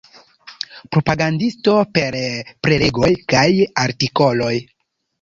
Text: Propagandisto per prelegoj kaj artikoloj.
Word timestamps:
Propagandisto 0.95 1.77
per 1.99 2.19
prelegoj 2.67 3.13
kaj 3.31 3.47
artikoloj. 3.87 4.55